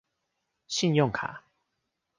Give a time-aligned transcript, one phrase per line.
[0.67, 1.43] 信用卡